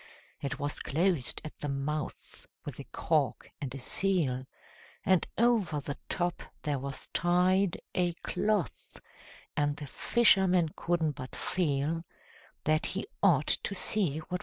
It 0.41 0.57
was 0.57 0.79
closed 0.79 1.41
at 1.45 1.59
the 1.59 1.69
mouth 1.69 2.47
with 2.65 2.79
a 2.79 2.85
cork 2.85 3.51
and 3.61 3.71
a 3.75 3.79
seal, 3.79 4.47
And 5.05 5.27
over 5.37 5.79
the 5.79 5.95
top 6.09 6.41
there 6.63 6.79
was 6.79 7.07
tied 7.13 7.79
A 7.93 8.13
cloth, 8.23 8.99
and 9.55 9.77
the 9.77 9.85
fisherman 9.85 10.69
couldn't 10.75 11.11
but 11.11 11.35
feel 11.35 12.03
That 12.63 12.87
he 12.87 13.05
ought 13.21 13.45
to 13.61 13.75
see 13.75 14.17
what 14.17 14.31
was 14.31 14.37
inside. 14.37 14.39